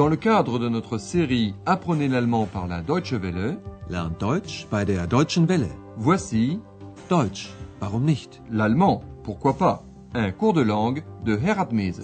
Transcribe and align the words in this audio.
Dans 0.00 0.08
le 0.08 0.16
cadre 0.16 0.58
de 0.58 0.70
notre 0.70 0.96
série 0.96 1.54
Apprenez 1.66 2.08
l'allemand 2.08 2.46
par 2.46 2.66
la 2.66 2.80
Deutsche 2.80 3.12
Welle, 3.12 3.58
Lernt 3.90 4.18
Deutsch 4.18 4.66
bei 4.70 4.86
der 4.86 5.06
Deutschen 5.06 5.46
Welle. 5.46 5.68
voici 5.98 6.58
Deutsch, 7.10 7.50
warum 7.82 8.06
nicht? 8.06 8.40
l'allemand, 8.50 9.04
pourquoi 9.22 9.58
pas, 9.58 9.84
un 10.14 10.32
cours 10.32 10.54
de 10.54 10.62
langue 10.62 11.04
de 11.26 11.36
Herat 11.36 11.68
Mese. 11.72 12.00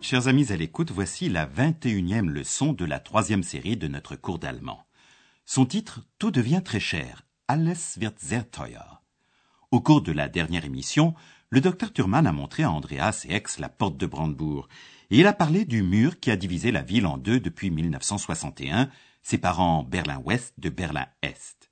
Chers 0.00 0.26
amis 0.26 0.52
à 0.52 0.56
l'écoute, 0.56 0.90
voici 0.90 1.28
la 1.28 1.46
21e 1.46 2.30
leçon 2.30 2.72
de 2.72 2.86
la 2.86 2.98
troisième 2.98 3.42
série 3.42 3.76
de 3.76 3.88
notre 3.88 4.16
cours 4.16 4.38
d'allemand. 4.38 4.86
Son 5.44 5.66
titre 5.66 6.00
Tout 6.18 6.30
devient 6.30 6.62
très 6.64 6.80
cher. 6.80 7.26
Alles 7.46 7.98
wird 8.00 8.18
sehr 8.18 8.48
teuer. 8.50 9.03
Au 9.74 9.80
cours 9.80 10.02
de 10.02 10.12
la 10.12 10.28
dernière 10.28 10.64
émission, 10.64 11.14
le 11.50 11.60
docteur 11.60 11.92
Thurman 11.92 12.28
a 12.28 12.32
montré 12.32 12.62
à 12.62 12.70
Andreas 12.70 13.26
et 13.28 13.34
Aix 13.34 13.42
la 13.58 13.68
porte 13.68 13.96
de 13.96 14.06
Brandebourg, 14.06 14.68
et 15.10 15.18
il 15.18 15.26
a 15.26 15.32
parlé 15.32 15.64
du 15.64 15.82
mur 15.82 16.20
qui 16.20 16.30
a 16.30 16.36
divisé 16.36 16.70
la 16.70 16.82
ville 16.82 17.08
en 17.08 17.18
deux 17.18 17.40
depuis 17.40 17.72
1961, 17.72 18.88
séparant 19.20 19.82
Berlin-Ouest 19.82 20.54
de 20.58 20.68
Berlin-Est. 20.68 21.70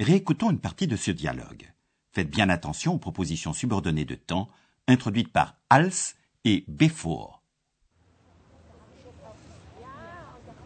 Réécoutons 0.00 0.50
une 0.50 0.58
partie 0.58 0.88
de 0.88 0.96
ce 0.96 1.12
dialogue. 1.12 1.72
Faites 2.10 2.28
bien 2.28 2.48
attention 2.48 2.94
aux 2.94 2.98
propositions 2.98 3.52
subordonnées 3.52 4.04
de 4.04 4.16
temps, 4.16 4.48
introduites 4.88 5.32
par 5.32 5.54
als 5.70 6.16
et 6.44 6.64
bevor. 6.66 7.40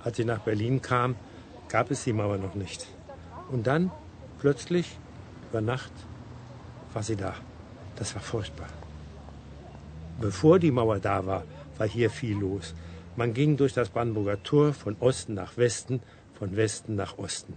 Als 0.06 0.18
nach 0.20 0.40
Berlin 0.40 0.80
kam, 0.80 1.16
gab 1.68 1.90
es 1.90 2.04
die 2.04 2.14
noch 2.14 2.54
nicht. 2.54 2.88
Und 3.50 3.66
dann, 3.66 3.90
plötzlich, 4.38 4.86
über 5.50 5.60
Nacht, 5.60 5.92
war 6.94 7.02
sie 7.02 7.16
da. 7.16 7.34
Das 7.96 8.14
war 8.14 8.22
furchtbar. 8.22 8.68
Bevor 10.20 10.58
die 10.58 10.70
Mauer 10.70 10.98
da 11.00 11.26
war, 11.26 11.44
war 11.78 11.88
hier 11.88 12.10
viel 12.10 12.36
los. 12.38 12.74
Man 13.16 13.34
ging 13.34 13.56
durch 13.56 13.72
das 13.72 13.90
Brandenburger 13.90 14.42
Tor 14.42 14.72
von 14.72 14.96
Osten 15.00 15.34
nach 15.34 15.56
Westen, 15.56 16.00
von 16.38 16.56
Westen 16.56 16.94
nach 16.94 17.18
Osten. 17.18 17.54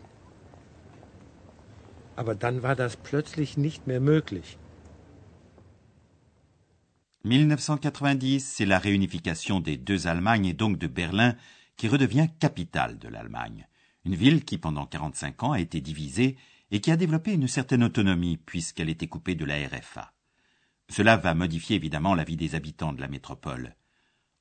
Aber 2.15 2.35
dann 2.35 2.63
war 2.63 2.75
das 2.75 2.95
plötzlich 2.97 3.57
nicht 3.57 3.87
mehr 3.87 3.99
möglich. 3.99 4.57
1990, 7.25 8.43
c'est 8.43 8.65
la 8.65 8.77
réunification 8.77 9.59
des 9.59 9.77
deux 9.77 10.05
Allemagnes 10.05 10.45
et 10.45 10.53
donc 10.53 10.77
de 10.77 10.87
Berlin 10.87 11.35
qui 11.75 11.87
redevient 11.87 12.29
capitale 12.39 12.99
de 12.99 13.07
l'Allemagne. 13.09 13.67
Une 14.05 14.15
ville 14.15 14.45
qui, 14.45 14.59
pendant 14.59 14.85
45 14.85 15.43
ans, 15.43 15.51
a 15.53 15.59
été 15.59 15.81
divisée 15.81 16.37
et 16.71 16.81
qui 16.81 16.91
a 16.91 16.97
développé 16.97 17.33
une 17.33 17.47
certaine 17.47 17.83
autonomie 17.83 18.37
puisqu'elle 18.37 18.89
était 18.89 19.07
coupée 19.07 19.35
de 19.35 19.45
la 19.45 19.55
RFA. 19.67 20.13
Cela 20.89 21.17
va 21.17 21.33
modifier 21.33 21.75
évidemment 21.75 22.15
la 22.15 22.23
vie 22.23 22.37
des 22.37 22.55
habitants 22.55 22.93
de 22.93 23.01
la 23.01 23.07
métropole. 23.07 23.75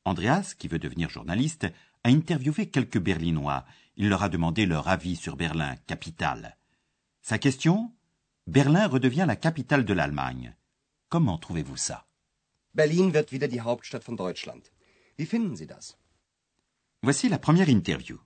Andreas, 0.04 0.54
qui 0.58 0.68
veut 0.68 0.78
devenir 0.78 1.08
journaliste, 1.08 1.66
a 2.04 2.10
interviewé 2.10 2.68
quelques 2.68 2.98
Berlinois. 2.98 3.64
Il 3.96 4.08
leur 4.08 4.22
a 4.22 4.28
demandé 4.28 4.66
leur 4.66 4.88
avis 4.88 5.16
sur 5.16 5.36
Berlin, 5.36 5.76
capitale. 5.86 6.58
Sa 7.22 7.38
question 7.38 7.92
Berlin 8.46 8.86
redevient 8.86 9.24
la 9.26 9.36
capitale 9.36 9.86
de 9.86 9.94
l'Allemagne. 9.94 10.54
Comment 11.08 11.38
trouvez-vous 11.38 11.78
ça? 11.78 12.06
Berlin 12.74 13.12
wird 13.12 13.32
wieder 13.32 13.48
die 13.48 13.62
Hauptstadt 13.62 14.04
von 14.04 14.16
Deutschland. 14.16 14.70
Wie 15.16 15.26
finden 15.26 15.56
Sie 15.56 15.66
das? 15.66 15.96
Voici 17.02 17.28
la 17.28 17.38
première 17.38 17.68
interview. 17.70 18.18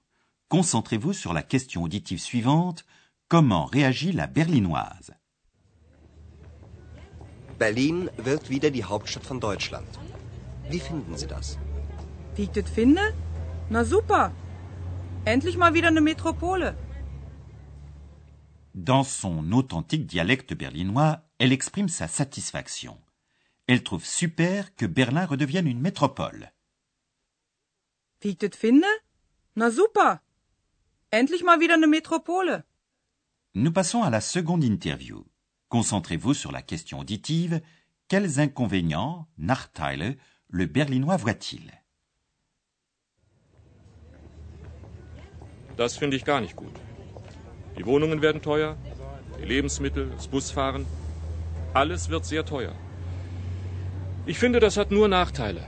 Concentrez-vous 0.49 1.13
sur 1.13 1.33
la 1.33 1.43
question 1.43 1.83
auditive 1.83 2.19
suivante. 2.19 2.85
Comment 3.31 3.67
réagit 3.67 4.13
la 4.13 4.27
berlinoise? 4.27 5.15
Berlin 7.59 8.11
wird 8.17 8.49
wieder 8.49 8.71
die 8.71 8.85
Hauptstadt 8.85 9.27
von 9.27 9.39
Deutschland. 9.39 9.89
Wie 10.71 10.81
finden 10.81 11.15
Sie 11.19 11.27
das? 11.27 11.59
Wie 12.37 12.45
ich 12.45 12.51
das 12.51 12.71
finde? 12.71 13.03
Na 13.69 13.85
super. 13.85 14.33
Endlich 15.27 15.59
mal 15.59 15.75
wieder 15.75 15.89
eine 15.89 16.01
Metropole. 16.01 16.75
Dans 18.73 19.05
son 19.21 19.53
authentique 19.53 20.07
dialecte 20.07 20.57
berlinois, 20.57 21.21
elle 21.39 21.53
exprime 21.53 21.89
sa 21.91 22.09
satisfaction. 22.09 22.97
Elle 23.67 23.83
trouve 23.83 24.07
super 24.07 24.75
que 24.77 24.87
Berlin 24.87 25.27
redevienne 25.27 25.67
une 25.67 25.83
métropole. 25.83 26.51
Wie 28.23 28.31
ich 28.31 28.39
das 28.39 28.57
finde? 28.57 28.89
Na 29.55 29.71
super. 29.71 30.23
Endlich 31.11 31.43
mal 31.43 31.61
wieder 31.61 31.75
eine 31.75 31.89
Metropole. 31.89 32.65
Nous 33.61 33.73
passons 33.73 34.05
à 34.05 34.11
la 34.11 34.21
seconde 34.21 34.63
interview. 34.63 35.27
Concentrez-vous 35.69 36.33
sur 36.33 36.53
la 36.53 36.63
question 36.63 37.01
auditive. 37.01 37.61
Quels 38.07 38.39
inconvénients, 38.39 39.27
Nachteile, 39.37 40.17
le 40.47 40.67
berlinois 40.67 41.17
voit-il? 41.17 41.73
Das 45.77 45.97
finde 45.99 46.15
ich 46.15 46.25
gar 46.25 46.41
nicht 46.41 46.55
gut. 46.55 46.77
Die 47.77 47.85
Wohnungen 47.85 48.23
werden 48.23 48.41
teuer, 48.43 48.77
die 49.41 49.47
Lebensmittel, 49.47 50.09
das 50.11 50.29
Busfahren. 50.29 50.87
Alles 51.75 52.11
wird 52.11 52.25
sehr 52.27 52.45
teuer. 52.45 52.77
Ich 54.27 54.39
finde, 54.39 54.61
das 54.61 54.77
hat 54.77 54.93
nur 54.93 55.09
Nachteile. 55.09 55.65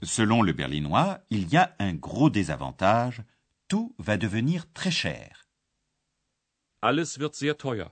Selon 0.00 0.40
le 0.40 0.54
berlinois, 0.54 1.18
il 1.28 1.52
y 1.52 1.58
a 1.58 1.68
un 1.78 2.00
gros 2.00 2.30
désavantage. 2.30 3.22
Tout 3.68 3.94
va 3.98 4.16
devenir 4.16 4.70
très 4.72 4.90
cher. 4.90 5.46
Alles 6.82 7.18
wird 7.18 7.34
sehr 7.34 7.56
teuer. 7.56 7.88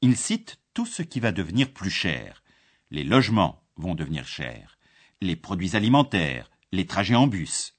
Il 0.00 0.16
cite 0.16 0.60
tout 0.74 0.86
ce 0.86 1.02
qui 1.02 1.20
va 1.20 1.32
devenir 1.32 1.72
plus 1.72 1.90
cher. 1.90 2.42
Les 2.90 3.04
logements 3.04 3.62
vont 3.76 3.94
devenir 3.94 4.26
chers, 4.26 4.78
les 5.20 5.36
produits 5.36 5.74
alimentaires, 5.74 6.50
les 6.72 6.86
trajets 6.86 7.16
en 7.16 7.26
bus. 7.26 7.74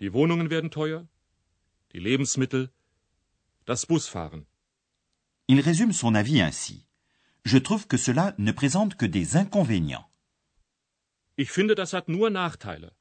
Die 0.00 0.12
Wohnungen 0.12 0.48
werden 0.48 0.70
teuer, 0.70 1.06
die 1.92 2.00
Lebensmittel, 2.00 2.70
das 3.66 3.86
Busfahren. 3.86 4.46
Il 5.46 5.60
résume 5.60 5.92
son 5.92 6.14
avis 6.14 6.40
ainsi. 6.40 6.86
Je 7.44 7.58
trouve 7.58 7.86
que 7.86 7.96
cela 7.96 8.34
ne 8.38 8.52
présente 8.52 8.96
que 8.96 9.06
des 9.06 9.36
inconvénients. 9.36 10.06
Ich 11.36 11.50
finde, 11.50 11.74
das 11.74 11.92
hat 11.92 12.08
nur 12.08 12.30
Nachteile. 12.30 12.92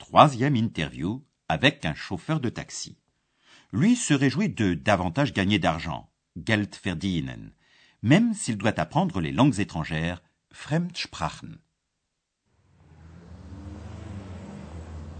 Troisième 0.00 0.56
interview 0.56 1.22
avec 1.46 1.84
un 1.84 1.94
chauffeur 1.94 2.40
de 2.40 2.48
taxi. 2.48 2.96
Lui 3.70 3.94
se 3.96 4.14
réjouit 4.14 4.48
de 4.48 4.72
davantage 4.72 5.34
gagner 5.34 5.58
d'argent, 5.58 6.10
Geld 6.36 6.74
verdienen, 6.82 7.52
même 8.02 8.32
s'il 8.32 8.56
doit 8.56 8.80
apprendre 8.80 9.20
les 9.20 9.30
langues 9.30 9.60
étrangères, 9.60 10.22
Fremdsprachen. 10.52 11.58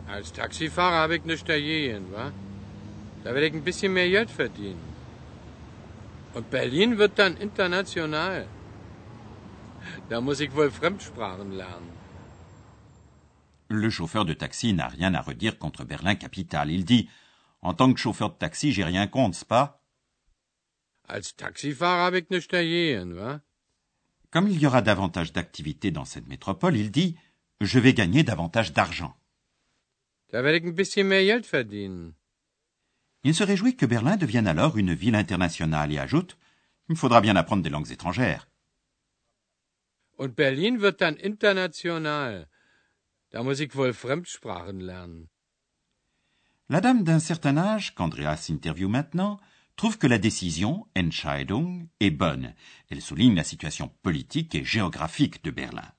Als 0.08 0.32
Taxifahrer 0.32 0.96
habe 0.96 1.16
ich 1.16 1.24
nichts 1.24 1.44
dagegen, 1.44 2.10
wa? 2.10 2.32
Da 3.22 3.34
werde 3.34 3.46
ich 3.48 3.54
ein 3.54 3.62
bisschen 3.62 3.92
mehr 3.92 4.08
Geld 4.08 4.30
verdienen. 4.30 4.82
Und 6.32 6.50
Berlin 6.50 6.96
wird 6.96 7.18
dann 7.18 7.36
international. 7.36 8.46
Da 10.08 10.20
muss 10.20 10.40
ich 10.40 10.54
wohl 10.56 10.70
Fremdsprachen 10.70 11.52
lernen. 11.52 11.99
Le 13.72 13.88
chauffeur 13.88 14.24
de 14.24 14.34
taxi 14.34 14.72
n'a 14.72 14.88
rien 14.88 15.14
à 15.14 15.20
redire 15.20 15.56
contre 15.56 15.84
Berlin 15.84 16.16
capitale. 16.16 16.72
Il 16.72 16.84
dit 16.84 17.08
En 17.62 17.72
tant 17.72 17.92
que 17.92 18.00
chauffeur 18.00 18.30
de 18.30 18.34
taxi, 18.34 18.72
j'ai 18.72 18.82
rien 18.82 19.06
contre, 19.06 19.36
c'est 19.36 19.46
pas 19.46 19.80
Als 21.06 21.36
Taxifahrer 21.36 22.02
habe 22.02 22.18
ich 22.18 22.30
nichts 22.30 22.48
dagegen, 22.48 23.12
wa? 23.12 23.40
Comme 24.32 24.48
il 24.48 24.60
y 24.60 24.66
aura 24.66 24.82
davantage 24.82 25.32
d'activités 25.32 25.92
dans 25.92 26.04
cette 26.04 26.26
métropole, 26.26 26.76
il 26.76 26.90
dit 26.90 27.16
Je 27.60 27.78
vais 27.78 27.94
gagner 27.94 28.24
davantage 28.24 28.72
d'argent. 28.72 29.14
Da 30.32 30.42
werde 30.42 30.58
ich 30.58 30.64
ein 30.64 30.74
bisschen 30.74 31.06
mehr 31.06 31.24
Geld 31.24 31.46
verdienen. 31.46 32.14
Il 33.22 33.36
se 33.36 33.44
réjouit 33.44 33.76
que 33.76 33.86
Berlin 33.86 34.16
devienne 34.16 34.48
alors 34.48 34.78
une 34.78 34.94
ville 34.94 35.14
internationale 35.14 35.92
et 35.92 35.98
ajoute 35.98 36.36
Il 36.88 36.96
faudra 36.96 37.20
bien 37.20 37.36
apprendre 37.36 37.62
des 37.62 37.70
langues 37.70 37.92
étrangères. 37.92 38.48
Und 40.16 40.34
Berlin 40.34 40.80
wird 40.80 41.00
dann 41.00 41.16
international. 41.18 42.48
Da 43.30 43.42
muss 43.44 43.60
ich 43.60 43.74
wohl 43.76 43.92
Fremdsprachen 43.92 44.80
lernen. 44.80 45.28
La 46.68 46.80
dame 46.80 47.04
d'un 47.04 47.20
certain 47.20 47.58
âge, 47.58 47.94
qu'Andreas 47.94 48.48
interviewe 48.48 48.88
maintenant, 48.88 49.40
trouve 49.76 49.98
que 49.98 50.06
la 50.06 50.18
décision, 50.18 50.86
Entscheidung, 50.94 51.88
est 52.00 52.10
bonne. 52.10 52.54
Elle 52.90 53.00
souligne 53.00 53.36
la 53.36 53.44
situation 53.44 53.88
politique 54.02 54.54
et 54.54 54.64
géographique 54.64 55.42
de 55.44 55.50
Berlin. 55.50 55.90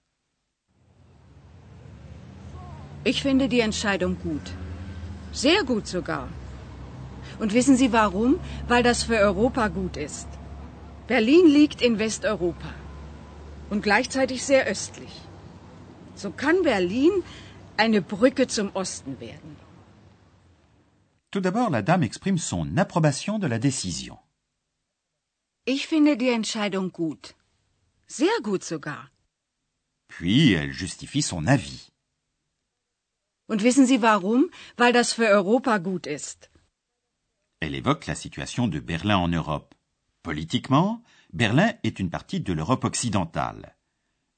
Ich 3.03 3.21
finde 3.21 3.47
die 3.47 3.61
Entscheidung 3.61 4.15
gut. 4.19 4.53
Sehr 5.31 5.63
gut 5.63 5.87
sogar. 5.87 6.27
Und 7.39 7.53
wissen 7.53 7.75
Sie 7.75 7.91
warum? 7.91 8.39
Weil 8.67 8.83
das 8.83 9.03
für 9.03 9.17
Europa 9.17 9.69
gut 9.69 9.97
ist. 9.97 10.27
Berlin 11.07 11.47
liegt 11.47 11.81
in 11.81 11.97
Westeuropa 11.97 12.73
und 13.69 13.81
gleichzeitig 13.81 14.43
sehr 14.43 14.65
östlich. 14.67 15.30
So 16.15 16.31
kann 16.31 16.63
Berlin 16.63 17.11
eine 17.77 18.01
Brücke 18.01 18.47
zum 18.47 18.69
Osten 18.75 19.19
werden. 19.19 19.57
Tout 21.31 21.41
d'abord, 21.41 21.69
la 21.71 21.81
dame 21.81 22.03
exprime 22.05 22.37
son 22.37 22.77
approbation 22.77 23.39
de 23.39 23.47
la 23.47 23.57
décision. 23.59 24.17
Ich 25.65 25.87
finde 25.87 26.17
die 26.17 26.29
Entscheidung 26.29 26.91
gut. 26.91 27.35
Sehr 28.07 28.41
gut 28.43 28.63
sogar. 28.63 29.09
Puis 30.07 30.51
elle 30.53 30.73
justifie 30.73 31.21
son 31.21 31.47
avis. 31.47 31.91
Und 33.47 33.63
wissen 33.63 33.85
Sie 33.85 34.01
warum? 34.01 34.49
Weil 34.77 34.93
das 34.93 35.13
für 35.13 35.27
Europa 35.27 35.77
gut 35.77 36.05
ist. 36.07 36.49
Elle 37.61 37.75
évoque 37.75 38.07
la 38.07 38.15
situation 38.15 38.67
de 38.67 38.79
Berlin 38.79 39.17
en 39.17 39.33
Europe. 39.33 39.75
Politiquement, 40.23 41.03
Berlin 41.31 41.73
est 41.83 41.99
une 41.99 42.09
partie 42.09 42.41
de 42.41 42.53
l'Europe 42.53 42.83
occidentale. 42.83 43.75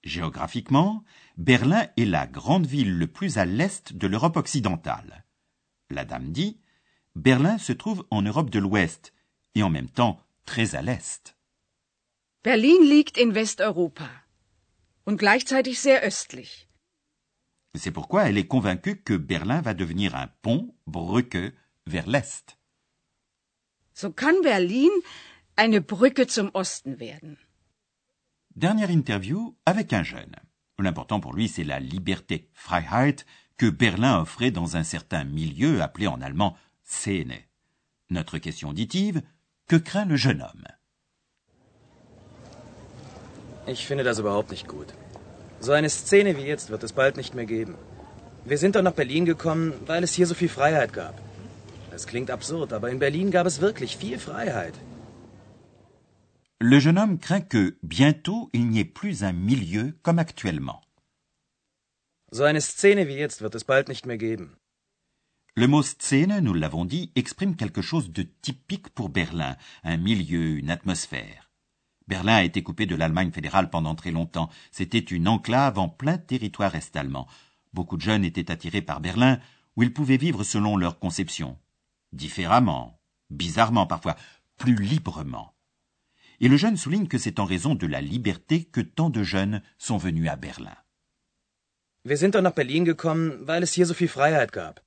Géographiquement, 0.03 1.03
Berlin 1.37 1.87
est 1.97 2.05
la 2.05 2.27
grande 2.27 2.65
ville 2.65 2.97
le 2.97 3.07
plus 3.07 3.37
à 3.37 3.45
l'est 3.45 3.93
de 3.93 4.07
l'Europe 4.07 4.37
occidentale. 4.37 5.25
La 5.89 6.03
dame 6.03 6.31
dit 6.31 6.59
Berlin 7.15 7.57
se 7.57 7.71
trouve 7.73 8.05
en 8.09 8.21
Europe 8.21 8.49
de 8.49 8.59
l'Ouest 8.59 9.13
et 9.55 9.63
en 9.63 9.69
même 9.69 9.89
temps 9.89 10.19
très 10.45 10.75
à 10.75 10.81
l'est. 10.81 11.37
Berlin 12.43 12.83
liegt 12.83 13.17
in 13.17 13.33
Westeuropa 13.33 14.09
und 15.05 15.17
gleichzeitig 15.17 15.79
sehr 15.79 16.01
östlich. 16.03 16.67
C'est 17.75 17.91
pourquoi 17.91 18.27
elle 18.27 18.37
est 18.37 18.47
convaincue 18.47 19.01
que 19.01 19.13
Berlin 19.13 19.61
va 19.61 19.73
devenir 19.73 20.15
un 20.15 20.27
pont, 20.41 20.75
Brücke, 20.85 21.53
vers 21.87 22.07
l'est. 22.07 22.57
So 23.93 24.11
kann 24.11 24.41
Berlin 24.43 24.91
eine 25.55 25.81
Brücke 25.81 26.27
zum 26.27 26.49
Osten 26.53 26.99
werden. 26.99 27.37
Dernière 28.55 28.91
interview 28.91 29.55
avec 29.65 29.93
un 29.93 30.03
jeune. 30.03 30.35
L'important 30.77 31.19
pour 31.19 31.33
lui, 31.33 31.47
c'est 31.47 31.63
la 31.63 31.79
liberté, 31.79 32.49
Freiheit, 32.53 33.25
que 33.57 33.67
Berlin 33.67 34.19
offrait 34.21 34.51
dans 34.51 34.77
un 34.77 34.83
certain 34.83 35.23
milieu 35.23 35.81
appelé 35.81 36.05
en 36.05 36.21
allemand 36.21 36.55
Szene. 36.83 37.33
Notre 38.11 38.37
question 38.37 38.69
auditive, 38.69 39.23
que 39.67 39.75
craint 39.75 40.05
le 40.05 40.17
jeune 40.17 40.43
homme? 40.43 40.67
Ich 43.65 43.87
finde 43.87 44.03
das 44.03 44.19
überhaupt 44.19 44.51
nicht 44.51 44.67
gut. 44.67 44.93
So 45.59 45.71
eine 45.71 45.89
Szene 45.89 46.37
wie 46.37 46.45
jetzt 46.45 46.69
wird 46.69 46.83
es 46.83 46.91
bald 46.93 47.17
nicht 47.17 47.33
mehr 47.33 47.45
geben. 47.45 47.75
Wir 48.45 48.59
sind 48.59 48.75
doch 48.75 48.83
nach 48.83 48.93
Berlin 48.93 49.25
gekommen, 49.25 49.73
weil 49.87 50.03
es 50.03 50.13
hier 50.13 50.27
so 50.27 50.35
viel 50.35 50.49
Freiheit 50.49 50.93
gab. 50.93 51.19
Das 51.89 52.05
klingt 52.05 52.29
absurd, 52.29 52.71
aber 52.71 52.91
in 52.91 52.99
Berlin 52.99 53.31
gab 53.31 53.47
es 53.47 53.61
wirklich 53.61 53.97
viel 53.97 54.19
Freiheit. 54.19 54.75
Le 56.65 56.79
jeune 56.79 56.97
homme 56.97 57.19
craint 57.19 57.41
que 57.41 57.77
bientôt 57.83 58.49
il 58.53 58.69
n'y 58.69 58.79
ait 58.79 58.85
plus 58.85 59.25
un 59.25 59.33
milieu 59.33 59.99
comme 60.01 60.17
actuellement. 60.17 60.79
So 62.31 62.43
eine 62.43 62.61
Szene 62.61 63.05
wie 63.05 63.17
jetzt 63.17 63.41
wird 63.41 63.53
es 63.53 63.65
bald 63.65 63.89
nicht 63.89 64.05
mehr 64.05 64.17
geben. 64.17 64.55
Le 65.57 65.67
mot 65.67 65.83
Szene, 65.83 66.39
nous 66.39 66.53
l'avons 66.53 66.85
dit, 66.85 67.11
exprime 67.17 67.57
quelque 67.57 67.81
chose 67.81 68.13
de 68.13 68.23
typique 68.41 68.87
pour 68.91 69.09
Berlin, 69.09 69.57
un 69.83 69.97
milieu, 69.97 70.55
une 70.57 70.69
atmosphère. 70.69 71.51
Berlin 72.07 72.35
a 72.35 72.43
été 72.45 72.63
coupé 72.63 72.85
de 72.85 72.95
l'Allemagne 72.95 73.33
fédérale 73.33 73.69
pendant 73.69 73.95
très 73.95 74.11
longtemps. 74.11 74.49
C'était 74.71 74.99
une 74.99 75.27
enclave 75.27 75.77
en 75.77 75.89
plein 75.89 76.17
territoire 76.17 76.75
est-allemand. 76.75 77.27
Beaucoup 77.73 77.97
de 77.97 78.03
jeunes 78.03 78.23
étaient 78.23 78.51
attirés 78.51 78.81
par 78.81 79.01
Berlin, 79.01 79.37
où 79.75 79.83
ils 79.83 79.93
pouvaient 79.93 80.15
vivre 80.15 80.45
selon 80.45 80.77
leur 80.77 80.97
conception. 80.97 81.59
Différemment, 82.13 83.01
bizarrement 83.29 83.85
parfois, 83.85 84.15
plus 84.55 84.75
librement. 84.75 85.52
Et 86.39 86.47
le 86.47 86.57
jeune 86.57 86.77
souligne 86.77 87.07
que 87.07 87.17
c'est 87.17 87.39
en 87.39 87.45
raison 87.45 87.75
de 87.75 87.87
la 87.87 88.01
liberté 88.01 88.65
que 88.65 88.81
tant 88.81 89.09
de 89.09 89.23
jeunes 89.23 89.61
sont 89.77 89.97
venus 89.97 90.29
à 90.29 90.35
Berlin. 90.35 90.75
Wir 92.05 92.17
sind 92.17 92.35
doch 92.35 92.41
nach 92.41 92.53
Berlin 92.53 92.83
gekommen, 92.83 93.47
weil 93.47 93.63
es 93.63 93.73
hier 93.73 93.85
so 93.85 93.93
viel 93.93 94.09
Freiheit 94.09 94.51
gab. 94.51 94.81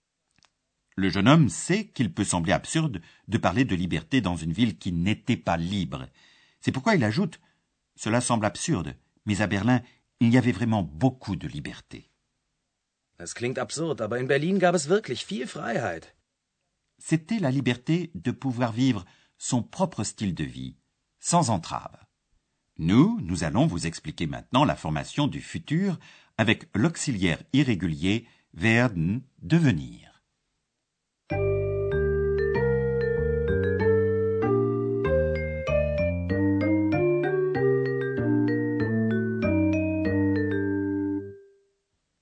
Le 0.97 1.09
jeune 1.11 1.29
homme 1.29 1.49
sait 1.49 1.87
qu'il 1.89 2.13
peut 2.13 2.25
sembler 2.25 2.53
absurde 2.53 3.01
de 3.29 3.39
parler 3.39 3.65
de 3.65 3.75
liberté 3.75 4.21
dans 4.21 4.37
une 4.37 4.53
ville 4.53 4.79
qui 4.79 4.93
n'était 4.93 5.37
pas 5.37 5.57
libre. 5.57 6.09
C'est 6.61 6.73
pourquoi 6.73 6.95
il 6.95 7.05
ajoute 7.05 7.41
Cela 7.97 8.21
semble 8.21 8.45
absurde, 8.45 8.95
mais 9.25 9.41
à 9.41 9.47
Berlin, 9.47 9.83
il 10.21 10.31
y 10.33 10.39
avait 10.39 10.53
vraiment 10.53 10.83
beaucoup 10.83 11.37
de 11.37 11.49
liberté. 11.49 12.11
Das 13.19 13.35
klingt 13.35 13.59
absurd, 13.59 14.01
aber 14.03 14.19
in 14.19 14.27
Berlin 14.27 14.59
gab 14.59 14.75
es 14.75 14.89
wirklich 14.89 15.25
viel 15.25 15.47
Freiheit. 15.47 16.15
C'était 16.99 17.39
la 17.39 17.51
liberté 17.51 18.11
de 18.15 18.31
pouvoir 18.31 18.73
vivre 18.73 19.05
son 19.39 19.63
propre 19.63 20.05
style 20.05 20.35
de 20.35 20.45
vie, 20.45 20.77
sans 21.27 21.51
entrave. 21.51 21.97
Nous, 22.79 23.19
nous 23.21 23.43
allons 23.43 23.67
vous 23.67 23.89
expliquer 23.89 24.29
maintenant 24.29 24.65
la 24.65 24.77
formation 24.77 25.27
du 25.27 25.41
futur 25.41 25.99
avec 26.39 26.69
l'auxiliaire 26.73 27.43
irrégulier 27.53 28.29
werden, 28.55 29.23
devenir. 29.43 30.23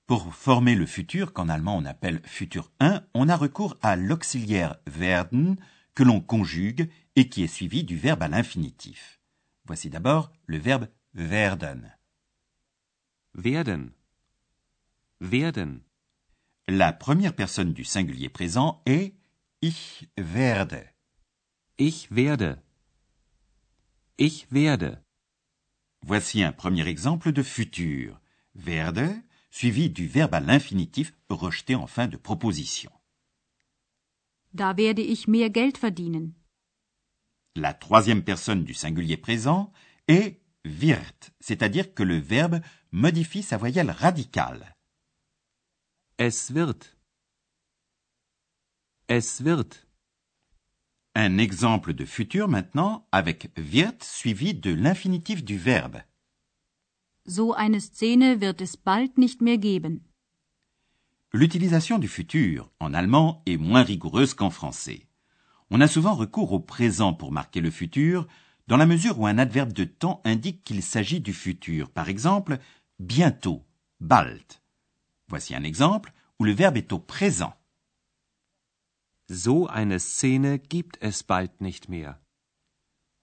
Pour 0.07 0.35
former 0.35 0.77
le 0.77 0.87
futur, 0.87 1.35
qu'en 1.35 1.51
allemand 1.51 1.77
on 1.77 1.85
appelle 1.85 2.23
futur 2.25 2.73
1, 2.81 3.03
on 3.13 3.29
a 3.29 3.37
recours 3.37 3.77
à 3.83 3.97
l'auxiliaire 3.97 4.77
werden 4.87 5.59
que 5.95 6.03
l'on 6.03 6.21
conjugue 6.21 6.91
et 7.17 7.29
qui 7.29 7.43
est 7.43 7.49
suivi 7.49 7.85
du 7.85 7.97
verbe 7.97 8.23
à 8.23 8.29
l'infinitif. 8.29 9.21
Voici 9.67 9.91
d'abord 9.91 10.33
le 10.47 10.59
verbe 10.59 10.89
werden. 11.15 11.97
Werden. 13.35 13.93
Werden. 15.21 15.81
La 16.67 16.93
première 16.93 17.35
personne 17.35 17.73
du 17.73 17.85
singulier 17.85 18.29
présent 18.29 18.83
est 18.87 19.15
ich 19.63 20.09
werde. 20.17 20.85
Ich 21.79 22.11
werde. 22.11 22.59
Ich 24.19 24.47
werde. 24.51 25.01
Voici 26.03 26.43
un 26.43 26.53
premier 26.53 26.87
exemple 26.87 27.33
de 27.33 27.43
futur. 27.43 28.21
Werde, 28.55 29.09
suivi 29.51 29.91
du 29.91 30.07
verbe 30.07 30.35
à 30.35 30.41
l'infinitif 30.41 31.15
rejeté 31.29 31.75
en 31.75 31.87
fin 31.87 32.07
de 32.07 32.17
proposition. 32.17 32.93
Da 34.55 34.77
werde 34.77 35.03
ich 35.03 35.27
mehr 35.27 35.51
Geld 35.51 35.79
verdienen. 35.79 36.37
La 37.57 37.75
troisième 37.75 38.23
personne 38.23 38.65
du 38.65 38.73
singulier 38.73 39.17
présent 39.17 39.73
est 40.07 40.41
wird, 40.65 41.33
c'est-à-dire 41.41 41.93
que 41.95 42.05
le 42.05 42.19
verbe 42.19 42.61
modifie 42.93 43.43
sa 43.43 43.57
voyelle 43.57 43.91
radicale. 43.91 44.75
Es 46.19 46.55
wird. 46.55 46.97
Es 49.09 49.43
wird. 49.45 49.87
Un 51.17 51.39
exemple 51.39 51.93
de 51.93 52.07
futur 52.07 52.49
maintenant 52.49 53.07
avec 53.11 53.51
wird 53.57 54.03
suivi 54.03 54.55
de 54.55 54.71
l'infinitif 54.71 55.45
du 55.45 55.59
verbe. 55.59 56.05
So 57.27 57.55
eine 57.55 57.81
Szene 57.81 58.41
wird 58.41 58.61
es 58.61 58.77
bald 58.77 59.19
nicht 59.19 59.41
mehr 59.41 59.59
geben. 59.59 60.14
L'utilisation 61.35 61.99
du 61.99 62.07
futur 62.07 62.71
en 62.79 62.95
allemand 62.95 63.43
est 63.45 63.57
moins 63.57 63.83
rigoureuse 63.83 64.35
qu'en 64.35 64.51
français. 64.51 65.09
On 65.69 65.81
a 65.81 65.89
souvent 65.89 66.15
recours 66.15 66.53
au 66.53 66.61
présent 66.61 67.13
pour 67.13 67.33
marquer 67.33 67.61
le 67.61 67.73
futur, 67.73 68.29
dans 68.69 68.77
la 68.77 68.87
mesure 68.87 69.19
où 69.19 69.27
un 69.27 69.37
adverbe 69.37 69.73
de 69.73 69.83
temps 69.83 70.23
indique 70.25 70.63
qu'il 70.63 70.81
s'agit 70.81 71.21
du 71.21 71.33
futur. 71.33 71.91
Par 71.91 72.09
exemple, 72.09 72.61
bientôt, 73.01 73.65
bald. 73.99 74.45
Voici 75.27 75.57
un 75.57 75.65
exemple 75.65 76.13
où 76.39 76.45
le 76.45 76.53
verbe 76.53 76.77
est 76.77 76.93
au 76.93 77.01
présent. 77.01 77.53
So 79.29 79.67
eine 79.71 79.99
Szene 79.99 80.61
gibt 80.61 80.99
es 81.01 81.25
bald 81.27 81.51
nicht 81.61 81.89
mehr. 81.89 82.21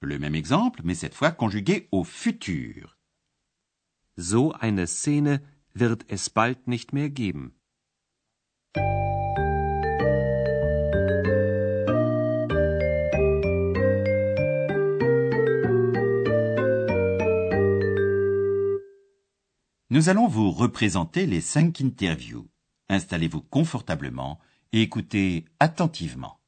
Le 0.01 0.19
même 0.19 0.35
exemple, 0.35 0.81
mais 0.83 0.95
cette 0.95 1.15
fois 1.15 1.31
conjugué 1.31 1.87
au 1.93 2.03
futur. 2.03 2.97
So 4.17 4.51
eine 4.59 4.85
Szene 4.85 5.39
wird 5.75 6.03
es 6.09 6.29
bald 6.29 6.67
nicht 6.67 6.91
mehr 6.91 7.09
geben. 7.09 7.53
Nous 19.91 20.07
allons 20.07 20.29
vous 20.29 20.51
représenter 20.51 21.25
les 21.25 21.41
cinq 21.41 21.81
interviews. 21.81 22.47
Installez-vous 22.87 23.41
confortablement 23.41 24.39
et 24.71 24.81
écoutez 24.81 25.43
attentivement. 25.59 26.40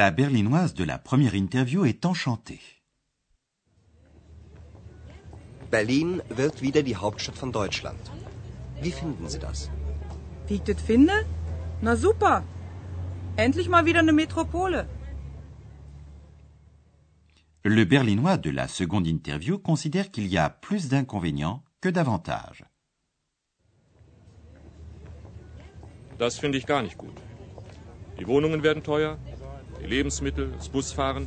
La 0.00 0.10
berlinoise 0.10 0.72
de 0.72 0.82
la 0.82 0.96
première 0.96 1.34
interview 1.34 1.84
est 1.84 2.06
enchantée. 2.06 2.62
Berlin 5.70 6.22
wird 6.30 6.62
wieder 6.62 6.82
die 6.82 6.96
Hauptstadt 6.96 7.36
von 7.36 7.52
Deutschland. 7.52 8.00
Wie 8.80 8.92
finden 8.92 9.28
Sie 9.28 9.38
das? 9.38 9.68
Wie 10.46 10.54
ich 10.54 10.62
das 10.62 10.80
finde? 10.80 11.12
Na 11.82 11.96
super. 11.96 12.42
Endlich 13.36 13.68
mal 13.68 13.84
wieder 13.84 13.98
eine 13.98 14.14
Metropole. 14.14 14.86
Le 17.62 17.84
berlinois 17.84 18.38
de 18.38 18.52
la 18.52 18.68
seconde 18.68 19.06
interview 19.06 19.58
considère 19.58 20.10
qu'il 20.10 20.28
y 20.28 20.38
a 20.38 20.48
plus 20.48 20.88
d'inconvénients 20.88 21.62
que 21.82 21.90
d'avantages. 21.90 22.64
Das 26.16 26.38
finde 26.38 26.56
ich 26.56 26.64
gar 26.64 26.80
nicht 26.80 26.96
gut. 26.96 27.18
Die 28.18 28.26
Wohnungen 28.26 28.62
werden 28.62 28.82
teuer, 28.82 29.18
die 29.80 29.86
Lebensmittel, 29.86 30.52
das 30.56 30.68
Busfahren, 30.68 31.26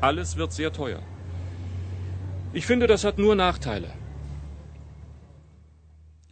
alles 0.00 0.36
wird 0.36 0.52
sehr 0.52 0.72
teuer. 0.72 1.02
Ich 2.52 2.66
finde, 2.66 2.86
das 2.86 3.04
hat 3.04 3.18
nur 3.18 3.34
Nachteile. 3.34 3.92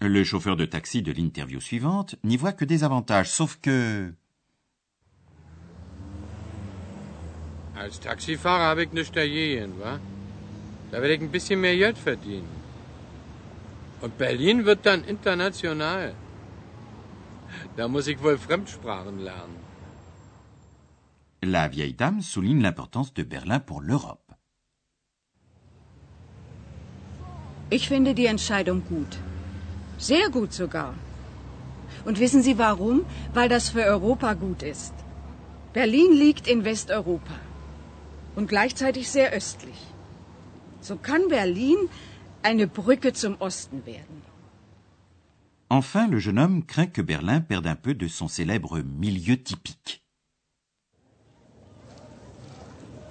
Le 0.00 0.24
chauffeur 0.24 0.56
de 0.56 0.66
taxi 0.66 1.02
de 1.02 1.12
l'interview 1.12 1.60
suivante 1.60 2.18
n'y 2.22 2.36
voit 2.36 2.52
que 2.52 2.66
des 2.66 2.82
avantages, 2.82 3.34
sauf 3.36 3.60
que... 3.62 4.14
Als 7.74 8.00
Taxifahrer 8.00 8.66
habe 8.66 8.84
ich 8.84 8.92
nichts 8.92 9.12
dagegen, 9.12 9.80
wa? 9.80 9.98
Da 10.90 11.00
werde 11.00 11.14
ich 11.14 11.20
ein 11.20 11.30
bisschen 11.30 11.60
mehr 11.60 11.76
Geld 11.76 11.98
verdienen. 11.98 12.48
Und 14.00 14.16
Berlin 14.18 14.64
wird 14.66 14.84
dann 14.86 15.02
international. 15.04 16.14
Da 17.76 17.88
muss 17.88 18.06
ich 18.06 18.22
wohl 18.22 18.38
Fremdsprachen 18.38 19.18
lernen. 19.18 19.63
La 21.44 21.68
vieille 21.68 21.94
dame 21.94 22.22
souligne 22.22 22.62
l'importance 22.62 23.12
de 23.12 23.22
Berlin 23.22 23.60
pour 23.60 23.80
l'Europe. 23.82 24.32
Ich 27.70 27.88
finde 27.88 28.14
die 28.14 28.26
Entscheidung 28.26 28.82
gut. 28.88 29.18
Sehr 29.98 30.30
gut 30.30 30.52
sogar. 30.52 30.94
Und 32.04 32.20
wissen 32.20 32.42
Sie 32.42 32.58
warum? 32.58 33.04
Weil 33.32 33.48
das 33.48 33.70
für 33.70 33.84
Europa 33.84 34.34
gut 34.34 34.62
ist. 34.62 34.94
Berlin 35.72 36.12
liegt 36.12 36.46
in 36.46 36.64
Westeuropa 36.64 37.38
und 38.36 38.48
gleichzeitig 38.48 39.10
sehr 39.10 39.32
östlich. 39.32 39.80
So 40.80 40.96
kann 40.96 41.28
Berlin 41.28 41.76
eine 42.42 42.66
Brücke 42.66 43.12
zum 43.12 43.36
Osten 43.40 43.84
werden. 43.86 44.22
Enfin, 45.70 46.08
le 46.10 46.18
jeune 46.18 46.40
homme 46.42 46.66
craint 46.66 46.92
que 46.92 47.02
Berlin 47.02 47.40
perde 47.40 47.66
un 47.66 47.74
peu 47.76 47.94
de 47.94 48.06
son 48.06 48.28
célèbre 48.28 48.82
milieu 48.82 49.36
typique. 49.42 50.03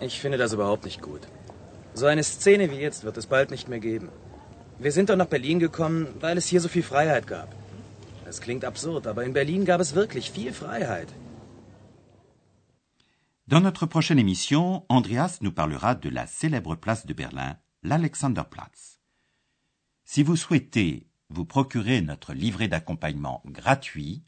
Ich 0.06 0.20
finde 0.20 0.38
das 0.38 0.54
überhaupt 0.54 0.86
nicht 0.86 1.02
gut. 1.02 1.24
So 1.94 2.06
eine 2.08 2.24
Szene 2.24 2.70
wie 2.72 2.82
jetzt 2.86 3.04
wird 3.04 3.18
es 3.18 3.28
bald 3.28 3.52
nicht 3.52 3.70
mehr 3.70 3.80
geben. 3.80 4.10
Wir 4.80 4.92
sind 4.92 5.10
doch 5.10 5.16
nach 5.16 5.32
Berlin 5.36 5.60
gekommen, 5.60 6.08
weil 6.20 6.38
es 6.38 6.48
hier 6.48 6.60
so 6.60 6.68
viel 6.68 6.84
Freiheit 6.84 7.26
gab. 7.28 7.50
Das 8.26 8.42
klingt 8.42 8.66
absurd, 8.66 9.08
aber 9.08 9.24
in 9.24 9.34
Berlin 9.34 9.64
gab 9.66 9.80
es 9.80 9.96
wirklich 9.96 10.32
viel 10.32 10.52
Freiheit. 10.52 11.10
Dans 13.46 13.62
notre 13.62 13.86
prochaine 13.86 14.20
émission, 14.20 14.86
Andreas 14.90 15.40
nous 15.42 15.52
parlera 15.54 15.96
de 15.96 16.10
la 16.10 16.26
célèbre 16.28 16.76
place 16.76 17.06
de 17.06 17.14
Berlin, 17.14 17.58
l'Alexanderplatz. 17.84 19.00
Si 20.04 20.24
vous 20.24 20.38
souhaitez 20.38 21.08
vous 21.30 21.46
procurer 21.46 22.02
notre 22.02 22.34
livret 22.34 22.68
d'accompagnement 22.68 23.42
gratuit, 23.46 24.24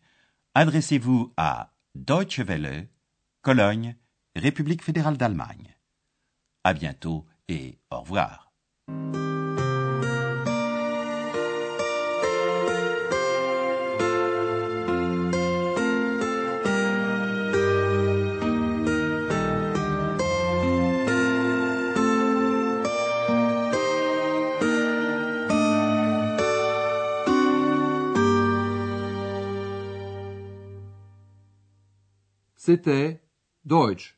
adressez-vous 0.54 1.34
à 1.38 1.74
Deutsche 1.96 2.40
Welle, 2.40 2.90
Cologne, 3.42 3.96
République 4.36 4.84
fédérale 4.84 5.16
d'Allemagne. 5.16 5.76
À 6.64 6.74
bientôt 6.74 7.26
et 7.48 7.78
au 7.90 8.02
revoir. 8.02 8.52
C'était 32.58 33.22
Deutsch, 33.64 34.18